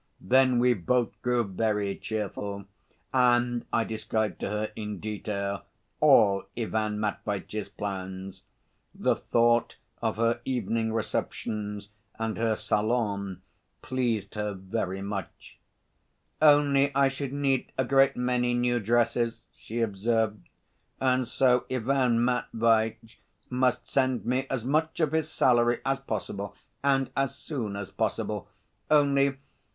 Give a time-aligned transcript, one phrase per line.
[0.19, 2.65] Then we both grew very cheerful,
[3.13, 5.61] and I described to her in detail
[5.99, 8.41] all Ivan Matveitch's plans.
[8.95, 13.43] The thought of her evening receptions and her salon
[13.83, 15.59] pleased her very much.
[16.41, 20.49] "Only I should need a great many new dresses," she observed,
[20.99, 23.19] "and so Ivan Matveitch
[23.51, 28.49] must send me as much of his salary as possible and as soon as possible.
[28.89, 29.37] Only